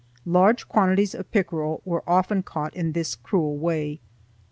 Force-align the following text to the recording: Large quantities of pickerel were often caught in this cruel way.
Large 0.25 0.67
quantities 0.67 1.13
of 1.13 1.29
pickerel 1.31 1.83
were 1.85 2.01
often 2.09 2.41
caught 2.41 2.73
in 2.75 2.93
this 2.93 3.13
cruel 3.13 3.55
way. 3.57 3.99